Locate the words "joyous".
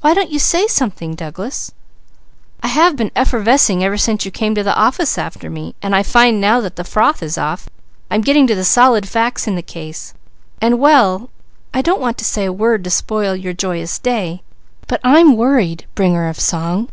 13.52-14.00